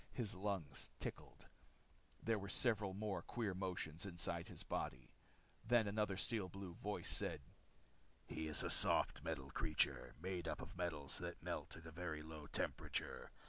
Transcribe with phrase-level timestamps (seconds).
[0.13, 1.45] His lungs tickled.
[2.23, 5.11] There were several more queer motions inside his body.
[5.63, 7.39] Then another Steel Blue voice said:
[8.25, 12.23] "He is a soft metal creature, made up of metals that melt at a very
[12.23, 13.29] low temperature.